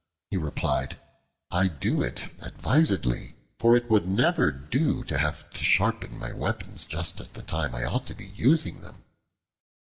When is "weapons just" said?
6.33-7.21